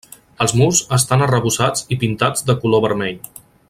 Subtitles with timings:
[0.45, 3.27] Els murs estant arrebossats i pintats de color vermell.